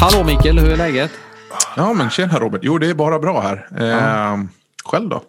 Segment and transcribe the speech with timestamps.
[0.00, 1.10] Hallå Mikael, hur är läget?
[1.76, 2.60] Ja men tjena Robert.
[2.64, 3.68] Jo det är bara bra här.
[3.80, 4.38] Eh,
[4.84, 5.22] själv då?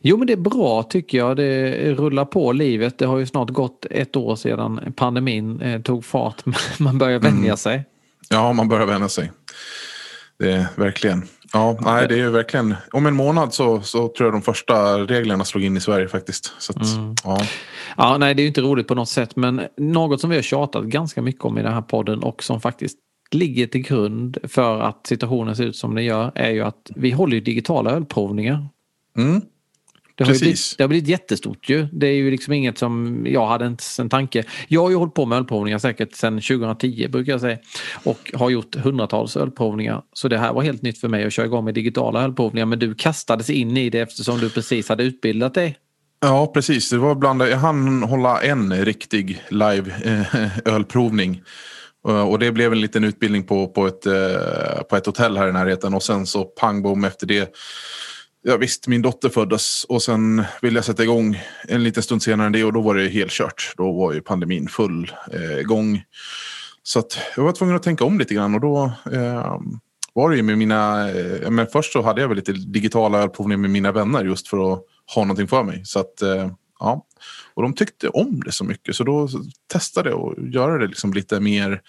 [0.00, 1.36] Jo men det är bra tycker jag.
[1.36, 2.98] Det rullar på livet.
[2.98, 6.42] Det har ju snart gått ett år sedan pandemin eh, tog fart.
[6.78, 7.84] Man börjar vänja sig.
[8.28, 9.32] Ja man börjar vänja sig.
[10.38, 11.22] Det är verkligen.
[11.52, 12.74] Ja, nej, det är ju verkligen.
[12.92, 16.52] Om en månad så, så tror jag de första reglerna slog in i Sverige faktiskt.
[16.58, 16.86] Så att,
[17.24, 17.46] ja.
[17.96, 20.42] Ja, nej det är ju inte roligt på något sätt men något som vi har
[20.42, 22.98] tjatat ganska mycket om i den här podden och som faktiskt
[23.30, 27.10] ligger till grund för att situationen ser ut som den gör är ju att vi
[27.10, 28.68] håller ju digitala ölprovningar.
[29.18, 29.42] Mm.
[30.16, 31.86] Det har, blivit, det har blivit jättestort ju.
[31.92, 34.44] Det är ju liksom inget som jag hade ens en tanke.
[34.68, 37.58] Jag har ju hållit på med ölprovningar säkert sedan 2010 brukar jag säga.
[38.04, 40.02] Och har gjort hundratals ölprovningar.
[40.12, 42.66] Så det här var helt nytt för mig att köra igång med digitala ölprovningar.
[42.66, 45.76] Men du kastades in i det eftersom du precis hade utbildat dig.
[46.20, 46.90] Ja, precis.
[46.90, 51.42] Det var bland, jag hann hålla en riktig live eh, ölprovning.
[52.08, 55.48] Eh, och det blev en liten utbildning på, på, ett, eh, på ett hotell här
[55.48, 55.94] i närheten.
[55.94, 57.54] Och sen så pang bom efter det.
[58.42, 62.46] Ja, visst, min dotter föddes och sen ville jag sätta igång en liten stund senare
[62.46, 63.72] än det och då var det helt kört.
[63.76, 66.02] Då var ju pandemin full eh, gång.
[66.82, 69.58] Så att jag var tvungen att tänka om lite grann och då eh,
[70.12, 71.10] var det ju med mina...
[71.10, 74.72] Eh, men först så hade jag väl lite digitala ölprovningar med mina vänner just för
[74.72, 74.82] att
[75.14, 75.82] ha någonting för mig.
[75.84, 77.06] Så att, eh, ja.
[77.54, 79.28] Och de tyckte om det så mycket så då
[79.72, 81.82] testade jag att göra det liksom lite mer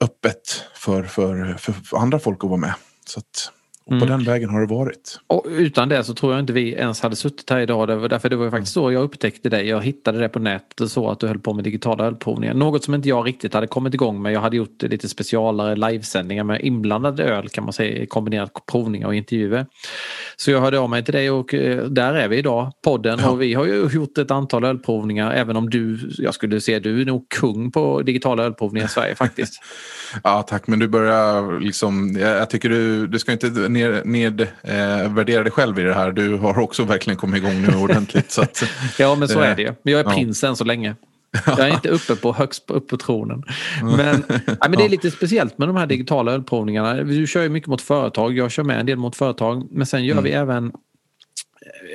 [0.00, 2.74] öppet för, för, för, andra folk att vara med.
[3.06, 3.52] Så att,
[3.88, 4.08] och på Mm.
[4.08, 5.20] den vägen har det varit.
[5.26, 8.10] Och utan det så tror jag inte vi ens hade suttit här idag.
[8.10, 9.68] Därför det var ju faktiskt så jag upptäckte dig.
[9.68, 12.54] Jag hittade det på nätet och så att du höll på med digitala ölprovningar.
[12.54, 14.32] Något som inte jag riktigt hade kommit igång med.
[14.32, 18.06] Jag hade gjort lite specialare livesändningar med inblandad öl kan man säga.
[18.06, 19.66] Kombinerat provningar och intervjuer.
[20.36, 22.72] Så jag hörde av mig till dig och eh, där är vi idag.
[22.84, 23.30] Podden Ja.
[23.30, 25.32] och vi har ju gjort ett antal ölprovningar.
[25.32, 29.14] Även om du, jag skulle säga du är nog kung på digitala ölprovningar i Sverige
[29.14, 29.54] faktiskt.
[30.24, 32.16] Ja tack, men du börjar liksom...
[32.20, 33.46] Jag, jag tycker du, du ska inte
[33.78, 36.12] ner, ned, eh, värdera dig själv i det här.
[36.12, 38.30] Du har också verkligen kommit igång nu ordentligt.
[38.30, 38.62] så att,
[38.98, 39.74] Ja men så Eh, är det ju.
[39.82, 40.10] Men jag är ja.
[40.10, 40.96] prins än så länge.
[41.46, 43.42] Jag är inte uppe på högst upp på tronen.
[43.82, 46.94] Men, nej, men det är lite speciellt med de här digitala ölprovningarna.
[46.94, 48.32] Du kör ju mycket mot företag.
[48.36, 49.68] Jag kör med en del mot företag.
[49.70, 50.72] Men sen gör vi även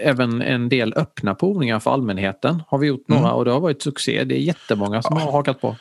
[0.03, 3.81] Även en del öppna provningar för allmänheten har vi gjort några och det har varit
[3.81, 4.23] succé.
[4.23, 5.75] Det är jättemånga som har hakat på.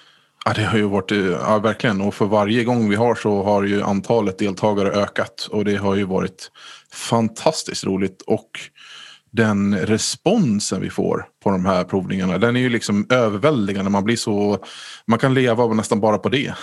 [0.45, 2.01] Ja, det har ju varit, eh, ja verkligen.
[2.01, 5.49] Och för varje gång vi har så har ju antalet deltagare ökat.
[5.51, 6.51] Och det har ju varit
[6.93, 8.23] fantastiskt roligt.
[8.23, 8.51] Och
[9.31, 13.91] den responsen vi får på de här provningarna, den är ju liksom överväldigande.
[13.91, 14.65] Man blir så,
[15.07, 16.55] man kan leva nästan bara på det.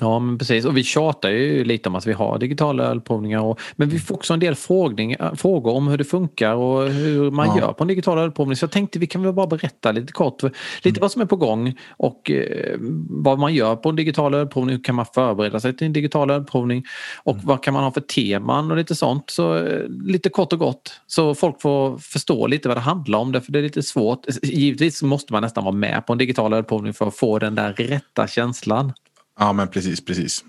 [0.00, 0.64] Ja, men precis.
[0.64, 3.40] Och vi tjatar ju lite om att vi har digitala ölprovningar.
[3.42, 7.30] Och, men vi får också en del äh, frågor om hur det funkar och hur
[7.30, 7.58] man Ja.
[7.58, 8.56] gör på en digital ölprovning.
[8.56, 10.42] Så jag tänkte vi kan väl bara berätta lite kort
[10.82, 12.76] lite vad som är på gång och eh,
[13.10, 14.76] vad man gör på en digital ölprovning.
[14.76, 16.84] Hur kan man förbereda sig till en digital ölprovning?
[17.24, 19.30] Och vad kan man ha för teman och lite sånt.
[19.30, 21.00] Så eh, lite kort och gott.
[21.06, 23.32] Så folk får förstå lite vad det handlar om.
[23.32, 24.20] Därför det är lite svårt.
[24.42, 27.72] Givetvis måste man nästan vara med på en digital ölprovning för att få den där
[27.72, 28.92] rätta känslan.
[29.38, 30.44] Ja, men precis, precis.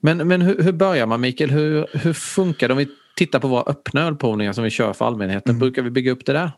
[0.00, 1.50] Men, men hur, hur börjar man Mikael?
[1.50, 5.04] Hur, hur funkar det om vi tittar på våra öppna ölprovningar som vi kör för
[5.04, 5.58] allmänheten?
[5.58, 6.52] Brukar vi bygga upp det där?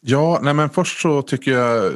[0.00, 1.92] Ja, nej men först så tycker jag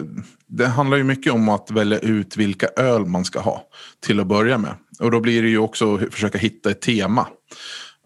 [0.46, 3.62] det handlar ju mycket om att välja ut vilka öl man ska ha
[4.06, 4.74] till att börja med.
[5.00, 7.26] Och då blir det ju också att försöka hitta ett tema.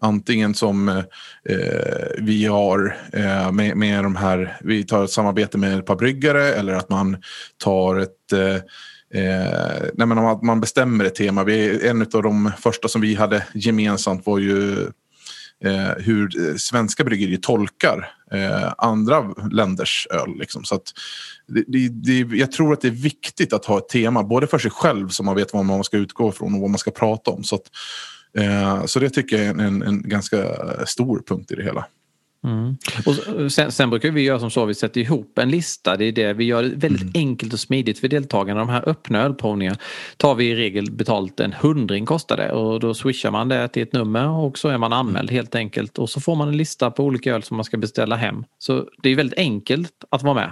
[0.03, 1.03] Antingen som eh,
[1.49, 5.95] eh, vi har eh, med, med de här, vi tar ett samarbete med ett par
[5.95, 7.17] bryggare eller att man
[7.63, 8.63] tar ett eh,
[9.13, 11.43] Eh, nej men om att man bestämmer ett tema.
[11.43, 14.87] Vi, en av de första som vi hade gemensamt var ju
[15.63, 20.37] eh, hur svenska bryggerier tolkar eh, andra länders öl.
[20.39, 20.63] Liksom.
[20.63, 20.83] Så att
[21.47, 24.59] det, det, det, jag tror att det är viktigt att ha ett tema, både för
[24.59, 27.31] sig själv så man vet vad man ska utgå ifrån och vad man ska prata
[27.31, 27.43] om.
[27.43, 27.69] Så, att,
[28.85, 30.37] så det tycker jag är en, en ganska
[30.85, 31.85] stor punkt i det hela.
[32.43, 32.77] Mm.
[33.05, 35.97] Och sen, sen brukar vi göra som så, vi sätter ihop en lista.
[35.97, 38.59] Det är det vi gör det väldigt enkelt och smidigt för deltagarna.
[38.59, 39.77] De här öppna ölprovningarna
[40.17, 43.83] tar vi i regel betalt en hundring kostar det och då swishar man det till
[43.83, 46.91] ett nummer och så är man anmäld helt enkelt och så får man en lista
[46.91, 48.43] på olika öl som man ska beställa hem.
[48.57, 50.51] Så det är väldigt enkelt att vara med.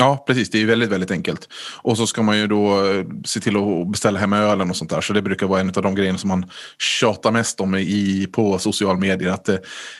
[0.00, 0.50] Ja, precis.
[0.50, 1.48] Det är väldigt, väldigt enkelt.
[1.82, 4.90] Och så ska man ju då eh, se till att beställa hem ölen och sånt
[4.90, 5.00] där.
[5.00, 8.58] Så det brukar vara en av de grejerna som man tjatar mest om i, på
[8.58, 9.30] social medier.
[9.30, 9.56] Att eh,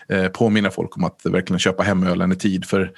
[0.09, 2.65] eh, påminna folk om att verkligen köpa hem ölen i tid.
[2.65, 2.93] För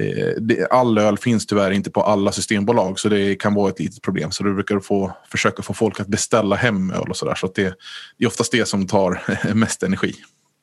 [0.00, 2.98] eh, det, all öl finns tyvärr inte på alla systembolag.
[2.98, 4.30] Så det kan vara ett litet problem.
[4.30, 7.34] Så du brukar få, försöka få folk att beställa hem öl och sådär.
[7.34, 7.74] Så att det,
[8.18, 9.22] det är oftast det som tar
[9.54, 10.14] mest energi.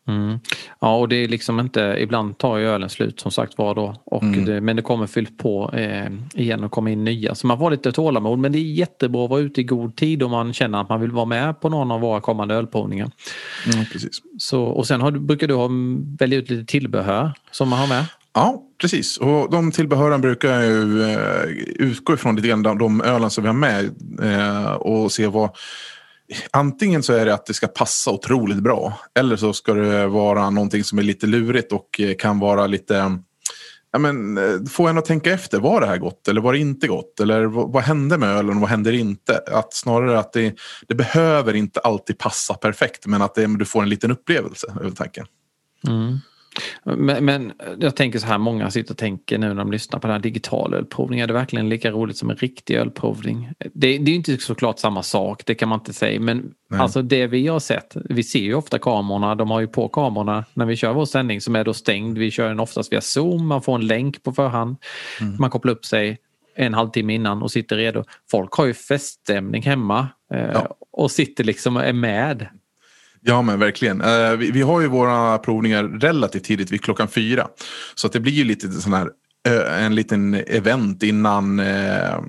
[0.09, 0.39] Mm.
[0.79, 3.95] Ja, och det är liksom inte, ibland tar ju ölen slut som sagt var då.
[4.03, 4.45] Och Mm.
[4.45, 7.35] det, men det kommer fyllt på eh, igen och kommer in nya.
[7.35, 8.39] Så man får lite tålamod.
[8.39, 11.01] Men det är jättebra att vara ute i god tid om man känner att man
[11.01, 13.11] vill vara med på någon av våra kommande ölprovningar.
[13.73, 14.21] Mm, precis.
[14.37, 15.69] Så, och sen har, brukar du ha,
[16.19, 18.05] välja ut lite tillbehör som man har med.
[18.33, 19.17] Ja, precis.
[19.17, 21.43] Och de tillbehören brukar jag ju eh,
[21.75, 23.89] utgå ifrån lite grann de, de ölen som vi har med
[24.23, 25.49] eh, och se vad
[26.51, 30.49] Antingen så är det att det ska passa otroligt bra eller så ska det vara
[30.49, 33.19] någonting som är lite lurigt och eh, kan vara lite
[33.91, 36.59] Ja, men, eh, få en att tänka efter, var det här gott eller var det
[36.59, 37.19] inte gott?
[37.19, 39.37] Eller vad, vad hände med ölen och vad händer inte?
[39.37, 40.55] Att snarare att det,
[40.87, 44.91] det behöver inte alltid passa perfekt men att det, du får en liten upplevelse över
[44.91, 45.25] tanken.
[45.87, 46.19] Mm.
[46.83, 50.07] Men, men jag tänker så här, många sitter och tänker nu när de lyssnar på
[50.07, 51.23] den här digitala ölprovningen.
[51.23, 53.49] Är det verkligen lika roligt som en riktig ölprovning?
[53.59, 56.19] Det, det är ju inte såklart samma sak, det kan man inte säga.
[56.19, 56.79] Men Nej.
[56.79, 60.45] alltså det vi har sett, vi ser ju ofta kamerorna, de har ju på kamerorna
[60.53, 62.17] när vi kör vår sändning som är då stängd.
[62.17, 64.75] Vi kör den oftast via Zoom, man får en länk på förhand.
[65.39, 66.17] Man kopplar upp sig
[66.55, 68.03] en halvtimme innan och sitter redo.
[68.31, 70.75] Folk har ju feststämning hemma eh, Ja.
[70.91, 72.47] och sitter liksom och är med.
[73.21, 74.01] Ja men verkligen.
[74.01, 77.47] Eh, vi, vi har ju våra provningar relativt tidigt, vid klockan fyra.
[77.95, 79.09] Så att det blir ju lite sån här,
[79.79, 82.19] en liten event innan, eh,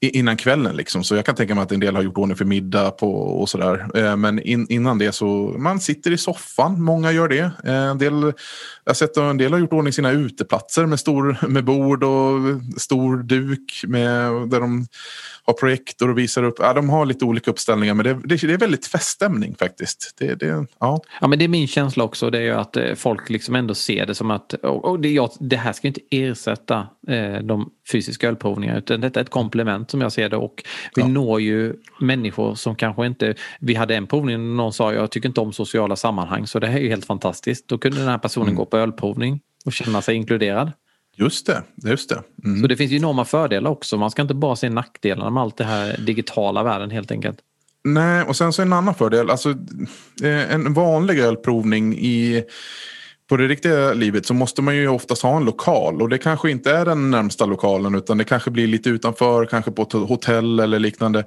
[0.00, 0.76] innan kvällen.
[0.76, 1.04] Liksom.
[1.04, 3.48] Så jag kan tänka mig att en del har gjort ordning för middag på, och
[3.48, 3.86] sådär.
[3.94, 5.26] Eh, men in, innan det så,
[5.58, 7.50] man sitter i soffan, många gör det.
[7.64, 8.22] Eh, en del,
[8.84, 12.04] jag har sett att en del har gjort ordning sina uteplatser med, stor, med bord
[12.04, 12.40] och
[12.76, 14.86] stor duk med, där de
[15.44, 16.56] har projektor och visar upp.
[16.58, 20.14] Ja, de har lite olika uppställningar men det, det, det är väldigt feststämning faktiskt.
[20.18, 21.00] Det, det, ja.
[21.20, 22.30] Ja men det är min känsla också.
[22.30, 25.08] Det är ju att eh, folk liksom ändå ser det som att och, och det,
[25.08, 26.86] jag, det här ska inte ersätta
[27.42, 30.62] de fysiska ölprovningarna utan detta är ett komplement som jag ser det och
[30.94, 31.08] vi Ja.
[31.08, 33.34] når ju människor som kanske inte...
[33.60, 36.66] Vi hade en provning och någon sa jag tycker inte om sociala sammanhang så det
[36.66, 37.68] här är ju helt fantastiskt.
[37.68, 40.72] Då kunde den här personen gå på ölprovning och känna sig inkluderad.
[41.16, 41.62] Just det.
[41.84, 42.22] Just det.
[42.44, 42.60] Mm.
[42.60, 43.96] Så det finns ju enorma fördelar också.
[43.96, 47.38] Man ska inte bara se nackdelarna med allt det här digitala världen helt enkelt.
[47.84, 49.30] Nej, och sen så en annan fördel.
[49.30, 49.50] Alltså,
[50.22, 52.44] eh, en vanlig ölprovning i,
[53.28, 56.02] på det riktiga livet så måste man ju oftast ha en lokal.
[56.02, 59.70] Och det kanske inte är den närmsta lokalen utan det kanske blir lite utanför, kanske
[59.70, 61.24] på ett hotell eller liknande.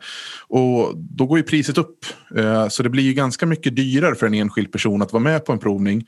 [0.48, 2.06] Och då går ju priset upp.
[2.38, 5.46] Eh, Så det blir ju ganska mycket dyrare för en enskild person att vara med
[5.46, 6.06] på en provning.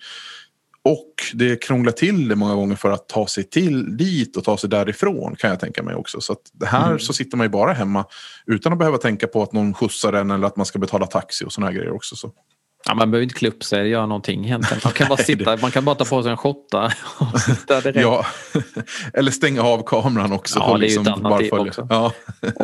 [0.85, 4.57] Och det krånglar till det många gånger för att ta sig till dit och ta
[4.57, 6.21] sig därifrån kan jag tänka mig också.
[6.21, 8.05] Så att det här så sitter man ju bara hemma
[8.45, 11.45] utan att behöva tänka på att någon skjutsar en eller att man ska betala taxi
[11.45, 12.15] och sådana här grejer också.
[12.15, 12.31] Så.
[12.85, 14.81] Ja, man behöver inte klä upp sig eller göra någonting egentligen.
[14.83, 17.99] Man kan bara sitta, man kan bara ta på sig en skotta och sitta direkt.
[18.01, 18.25] Ja,
[19.13, 20.59] eller stänga av kameran också.
[20.59, 21.65] Ja, och det är ju ett bara alternativ följa.
[21.65, 21.87] också.
[21.89, 22.11] Ja.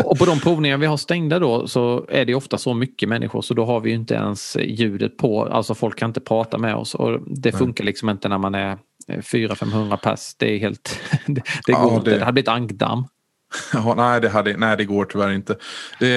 [0.05, 3.41] Och på de provningar vi har stängda då så är det ofta så mycket människor
[3.41, 5.45] så då har vi ju inte ens ljudet på.
[5.45, 8.77] Alltså folk kan inte prata med oss och det funkar liksom inte när man är
[9.09, 10.35] 400-500 pass.
[10.39, 10.99] Det är helt...
[11.27, 12.09] Det, det Ja, går inte.
[12.11, 13.03] det- Det hade blivit ankdamm.
[13.73, 15.55] Ja, nej, det hade, nej, det går tyvärr inte.
[15.99, 16.09] Det,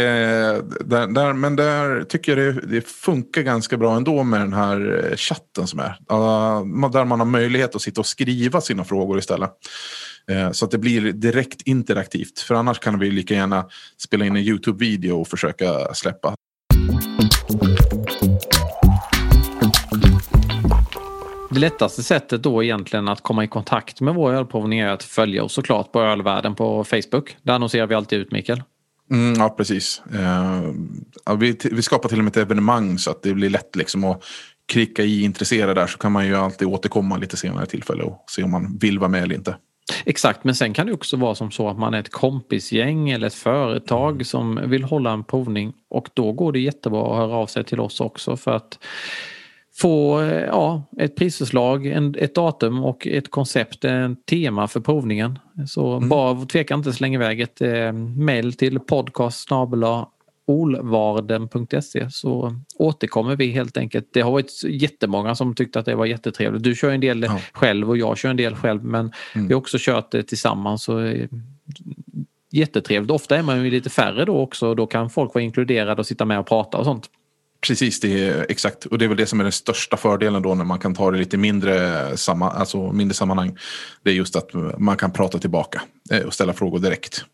[0.80, 5.08] där, där, men där tycker jag det, det funkar ganska bra ändå med den här
[5.10, 5.98] eh, chatten som är.
[6.12, 9.50] Uh, där man har möjlighet att sitta och skriva sina frågor istället.
[10.30, 12.38] Eh, så att det blir direkt interaktivt.
[12.38, 13.66] För annars kan vi lika gärna
[13.98, 16.34] spela in en YouTube-video och försöka släppa.
[21.62, 25.52] Lättaste sättet då egentligen att komma i kontakt med vår ölprovning är att följa oss
[25.52, 27.36] såklart på Ölvärlden på Facebook.
[27.42, 28.62] Där annonserar vi alltid ut Mikael.
[29.10, 30.02] Mm, ja, precis.
[30.14, 34.04] Eh, vi, vi skapar till och med ett evenemang så att det blir lätt liksom
[34.04, 34.24] att
[34.66, 38.42] klicka i intresserad där så kan man ju alltid återkomma lite senare tillfälle och se
[38.42, 39.56] om man vill vara med eller inte.
[40.04, 43.26] Exakt, men sen kan det också vara som så att man är ett kompisgäng eller
[43.26, 47.46] ett företag som vill hålla en provning och då går det jättebra att höra av
[47.46, 48.78] sig till oss också för att
[49.74, 55.38] få eh, ja, ett prisförslag, en, ett datum och ett koncept, en tema för provningen.
[55.66, 59.48] Så bara tveka inte släng iväg ett eh, mail till podcast
[60.46, 64.08] olvarden.se så återkommer vi helt enkelt.
[64.12, 66.62] Det har varit jättemånga som tyckte att det var jättetrevligt.
[66.62, 67.40] Du kör en del Ja.
[67.52, 70.82] själv och jag kör en del själv men vi har också kört det tillsammans.
[70.82, 71.28] Så, eh,
[72.50, 73.10] jättetrevligt.
[73.10, 76.06] Ofta är man ju lite färre då också och då kan folk vara inkluderade och
[76.06, 77.10] sitta med och prata och sånt.
[77.66, 78.84] Precis, det är exakt.
[78.86, 81.10] Och det är väl det som är den största fördelen då när man kan ta
[81.10, 83.56] det lite mindre, samma, alltså mindre sammanhang.
[84.04, 87.24] Det är just att man kan prata tillbaka eh, och ställa frågor direkt.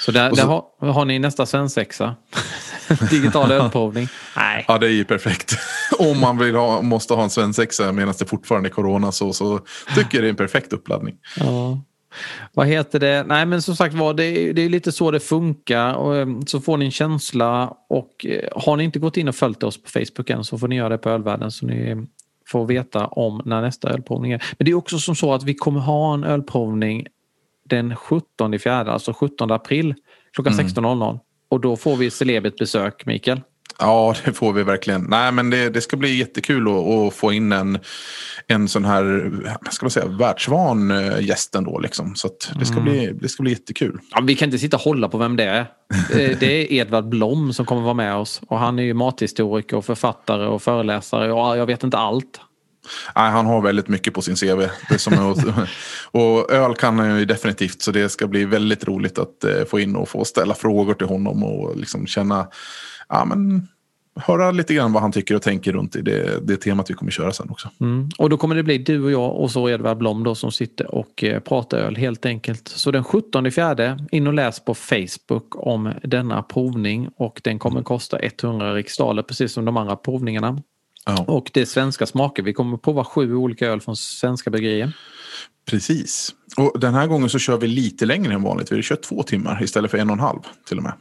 [0.00, 2.14] Så där, så- där har, har ni nästa svensexa.
[3.10, 4.08] Digital ölprovning.
[4.36, 4.64] Nej.
[4.68, 5.52] Ja, det är ju perfekt.
[5.98, 9.58] Om man vill ha, måste ha en svensexa medan det fortfarande är corona så, så
[9.94, 11.14] tycker jag det är en perfekt uppladdning.
[11.36, 11.80] Ja.
[12.52, 13.24] Vad heter det?
[13.26, 15.94] Nej men som sagt var det, är- det är lite så det funkar.
[15.94, 19.34] Och, eh, så får ni en känsla och eh, har ni inte gått in och
[19.34, 22.06] följt oss på Facebook än så får ni göra det på Ölvärlden så ni
[22.46, 24.42] få veta om när nästa ölprovning är.
[24.58, 27.06] Men det är också som så att vi kommer ha en ölprovning
[27.68, 29.94] den 17 fjärde, alltså 17 april
[30.32, 30.66] klockan Mm.
[30.66, 31.18] 16.00.
[31.48, 33.40] Och då får vi celebert besök, Mikael.
[33.80, 35.06] Ja, det får vi verkligen.
[35.08, 37.78] Nej, men det, det ska bli jättekul att, att få in en,
[38.46, 39.30] en sån här,
[39.70, 41.78] ska man säga, världsvan eh, gäst ändå.
[41.78, 42.14] Liksom.
[42.14, 43.98] Så det, ska bli, det ska bli jättekul.
[44.10, 45.66] Ja, vi kan inte sitta och hålla på vem det är.
[46.12, 48.40] Det är Edvard Blom som kommer vara med oss.
[48.46, 51.32] Och han är ju mathistoriker och författare och föreläsare.
[51.32, 52.40] Och jag vet inte allt.
[53.16, 54.60] Nej, han har väldigt mycket på sin CV.
[56.12, 57.82] Och öl kan han ju definitivt.
[57.82, 61.06] Så det ska bli väldigt roligt att eh, få in och få ställa frågor till
[61.06, 62.46] honom och liksom känna,
[63.10, 63.68] ja men
[64.16, 67.12] höra lite grann vad han tycker och tänker runt i det, det temat vi kommer
[67.12, 67.68] köra sen också.
[67.80, 68.08] Mm.
[68.18, 70.94] Och då kommer det bli du och jag och så Edvard Blom då som sitter
[70.94, 72.68] och eh, pratar öl helt enkelt.
[72.68, 77.82] Så den 17 fjärde in och läs på Facebook om denna provning och den kommer
[77.82, 80.62] kosta 100 riksdaler precis som de andra provningarna.
[81.06, 82.42] Ja, Och det är svenska smaker.
[82.42, 84.92] Vi kommer prova sju olika öl från svenska bryggerier.
[85.70, 86.34] precis.
[86.56, 88.72] Och den här gången så kör vi lite längre än vanligt.
[88.72, 90.92] Vi kör två timmar istället för en och en halv till och med.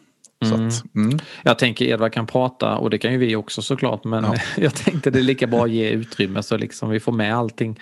[0.45, 1.19] Så att, mm.
[1.43, 4.35] Jag tänker Edvard kan prata och det kan ju vi också såklart men Ja.
[4.57, 7.79] jag tänkte det är lika bra att ge utrymme så liksom vi får med allting.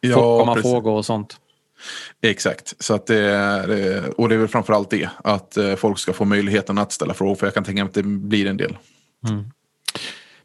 [0.00, 0.70] Ja, komma precis.
[0.70, 1.36] frågor och sånt.
[2.22, 3.22] Exakt, så att det,
[3.66, 5.10] det, och det är väl framförallt det.
[5.24, 7.34] Att eh, folk ska få möjligheten att ställa frågor.
[7.34, 8.76] För jag kan tänka mig att det blir en del.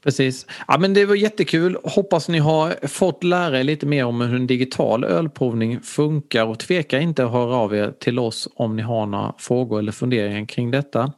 [0.04, 0.46] Precis.
[0.68, 1.78] Ja, men det var jättekul.
[1.84, 6.60] Hoppas ni har fått lära er lite mer om hur en digital ölprovning funkar och
[6.60, 10.46] tveka inte att höra av er till oss om ni har några frågor eller funderingar
[10.46, 11.12] kring detta.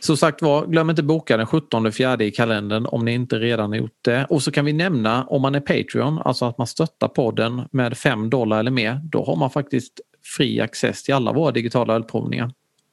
[0.00, 3.70] Som sagt var, glöm inte boka den 17 fjärde i kalendern om ni inte redan
[3.70, 4.26] har gjort det.
[4.30, 7.98] Och så kan vi nämna om man är Patreon, alltså att man stöttar podden med
[7.98, 9.92] 5 dollar eller mer, då har man faktiskt
[10.36, 12.50] fri access till alla våra digitala ölprovningar.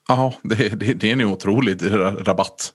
[0.08, 2.74] Ja, det, det, det är en otrolig ra- rabatt.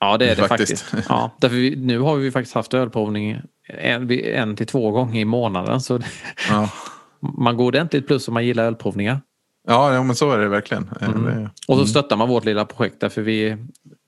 [0.00, 0.82] Ja det är det Faktiskt.
[0.82, 1.08] faktiskt.
[1.08, 5.24] Ja, därför vi, nu har vi faktiskt haft ölprovning en, en till två gånger i
[5.24, 5.80] månaden.
[5.80, 6.00] Så
[6.48, 6.70] Ja,
[7.38, 9.20] man går ordentligt plus om man gillar ölprovningar.
[9.66, 10.88] Ja, ja men så är det verkligen.
[11.00, 11.24] Eh, Mm.
[11.24, 13.56] Det, Och så stöttar man vårt lilla projekt därför vi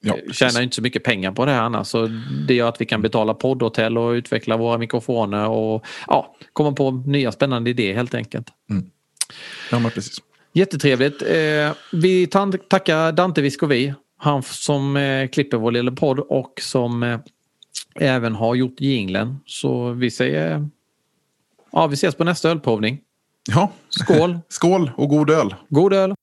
[0.00, 0.36] ja, eh, precis.
[0.36, 1.86] tjänar inte så mycket pengar på det här annars.
[1.86, 2.08] Så
[2.48, 6.90] det gör att vi kan betala poddhotell och utveckla våra mikrofoner och ja, komma på
[6.90, 8.46] nya spännande idéer helt enkelt.
[9.70, 10.18] Ja, men precis.
[10.52, 11.22] Jättetrevligt.
[11.22, 12.26] Eh, vi
[12.68, 17.18] tackar Dante Viscovi, han som klipper vår lilla podd och som
[17.94, 19.38] även har gjort jinglen.
[19.46, 20.68] Så vi säger
[21.72, 23.00] ja, vi ses på nästa ölprovning.
[23.50, 24.38] Ja, Skål!
[24.48, 25.54] skål och god öl.
[25.68, 26.14] God öl!